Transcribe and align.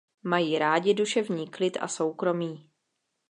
Mají 0.23 0.57
rádi 0.59 0.93
duševní 0.93 1.47
klid 1.49 1.77
a 1.81 1.87
soukromí. 1.87 2.69